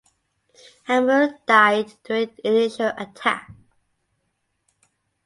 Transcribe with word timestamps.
Hammerl 0.87 1.37
died 1.45 1.93
during 2.03 2.31
the 2.35 2.47
initial 2.47 2.91
attack. 2.97 3.51